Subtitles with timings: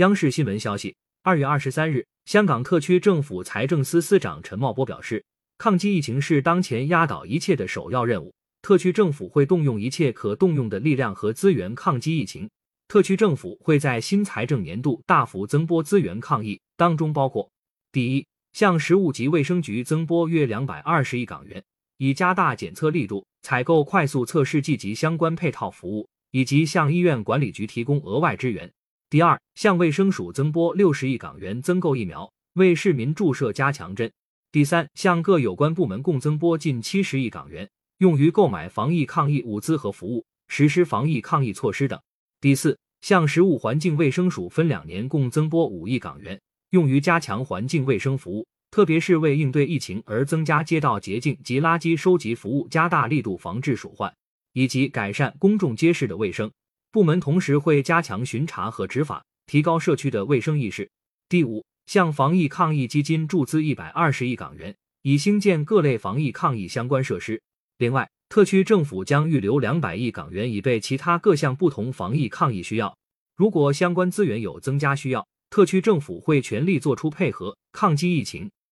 [0.00, 5.22] 央视新闻消息，二月二十三日，香港特区政府财政司司长陈茂波表示，
[5.58, 8.32] 抗击疫情是当前压倒一切的首要任务，
[8.62, 12.48] 特区政府会动用一切可动用的力量和资源抗击疫情。
[12.88, 17.50] 特区政府会在新财政年度大幅增拨资源抗疫，当中包括：
[17.92, 21.62] 第一，向食物及卫生局增拨约两百二十亿港元，
[21.98, 26.08] 以加大检测力度，采购快速测试剂及相关配套服务。
[26.32, 28.72] 以及向医院管理局提供额外支援。
[29.10, 34.08] 第二，向卫生署增拨六十亿港元增购疫苗，为市民注射加强针。
[34.52, 37.68] 第三，向各有关部门共增拨近七十亿港元，
[37.98, 42.00] 用于购买防疫抗疫物资和服务，实施防疫抗疫措施等。
[42.40, 46.40] 第四，向食物环境卫生署分两年共增拨五亿港元，
[46.70, 54.14] 用于加强环境卫生服务，特别是为应对疫情而增加街道洁净及垃圾收集服务，加大力度防治鼠患。
[54.52, 56.50] 以及改善公众街市的卫生，
[56.92, 60.90] 部门同时会加强巡查和执法，提高社区的卫生意识。
[61.28, 67.40] 第五，向防疫抗疫基金注资一百二十亿港元，以兴建各类防疫抗疫相关设施。
[67.78, 72.96] 另外，特区政府将预留两百亿港元，以备其他各项不同防疫抗疫需要。
[73.36, 78.50] 如果相关资源有增加需要，特区政府会全力做出配合，抗击疫情。